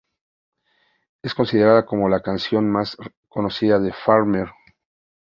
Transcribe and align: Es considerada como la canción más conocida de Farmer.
Es 1.21 1.35
considerada 1.35 1.85
como 1.85 2.09
la 2.09 2.23
canción 2.23 2.67
más 2.67 2.97
conocida 3.29 3.77
de 3.79 3.93
Farmer. 3.93 4.47